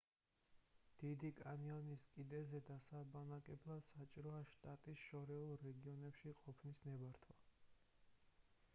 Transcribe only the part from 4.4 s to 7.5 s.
შტატის შორეულ რეგიონებში ყოფნის ნებართვა